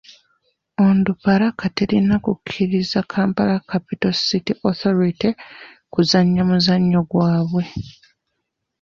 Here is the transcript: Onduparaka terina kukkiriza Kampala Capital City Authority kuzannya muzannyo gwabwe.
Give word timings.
Onduparaka 0.85 1.65
terina 1.77 2.15
kukkiriza 2.23 2.99
Kampala 3.13 3.55
Capital 3.71 4.13
City 4.27 4.53
Authority 4.67 5.29
kuzannya 5.93 6.41
muzannyo 6.49 7.01
gwabwe. 7.11 7.63